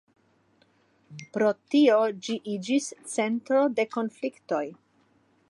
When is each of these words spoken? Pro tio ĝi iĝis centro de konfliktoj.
Pro 1.35 1.49
tio 1.73 1.99
ĝi 2.29 2.39
iĝis 2.55 2.89
centro 3.13 3.63
de 3.81 3.87
konfliktoj. 3.99 4.65